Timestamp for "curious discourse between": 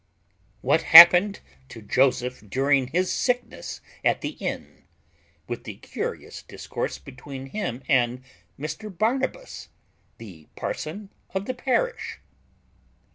5.75-7.51